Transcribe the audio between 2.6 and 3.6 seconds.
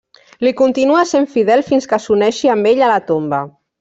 ell a la tomba.